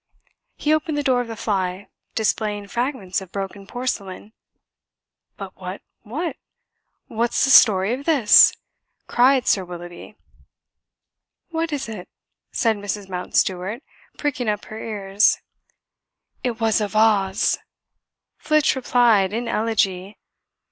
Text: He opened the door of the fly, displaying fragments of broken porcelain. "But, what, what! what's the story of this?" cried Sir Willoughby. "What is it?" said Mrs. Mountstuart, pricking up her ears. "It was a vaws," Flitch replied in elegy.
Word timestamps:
He 0.55 0.73
opened 0.73 0.97
the 0.97 1.03
door 1.03 1.21
of 1.21 1.27
the 1.27 1.35
fly, 1.35 1.87
displaying 2.15 2.67
fragments 2.67 3.21
of 3.21 3.31
broken 3.31 3.67
porcelain. 3.67 4.33
"But, 5.37 5.55
what, 5.55 5.83
what! 6.01 6.37
what's 7.07 7.45
the 7.45 7.51
story 7.51 7.93
of 7.93 8.05
this?" 8.07 8.51
cried 9.05 9.45
Sir 9.45 9.63
Willoughby. 9.63 10.15
"What 11.51 11.71
is 11.71 11.87
it?" 11.87 12.09
said 12.51 12.77
Mrs. 12.77 13.09
Mountstuart, 13.09 13.83
pricking 14.17 14.49
up 14.49 14.65
her 14.65 14.79
ears. 14.79 15.37
"It 16.43 16.59
was 16.59 16.81
a 16.81 16.87
vaws," 16.87 17.59
Flitch 18.39 18.75
replied 18.75 19.31
in 19.33 19.47
elegy. 19.47 20.17